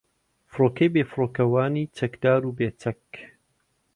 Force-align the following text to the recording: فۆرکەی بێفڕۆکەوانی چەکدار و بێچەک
فۆرکەی 0.51 0.91
بێفڕۆکەوانی 0.95 1.91
چەکدار 1.97 2.41
و 2.45 2.55
بێچەک 2.57 3.05